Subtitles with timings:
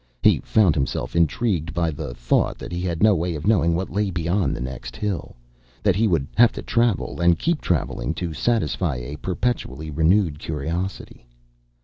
[0.23, 3.91] He found himself intrigued by the thought that he had no way of knowing what
[3.91, 5.35] lay beyond the next hill
[5.83, 11.27] that he would have to travel, and keep traveling, to satisfy a perpetually renewed curiosity.